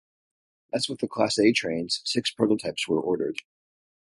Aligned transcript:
As 0.73 0.89
with 0.89 0.99
the 0.99 1.07
class 1.07 1.37
A 1.37 1.53
trains, 1.53 2.01
six 2.05 2.31
prototypes 2.31 2.87
were 2.87 2.99
ordered. 2.99 3.37